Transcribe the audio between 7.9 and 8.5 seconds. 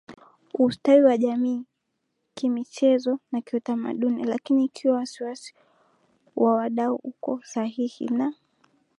na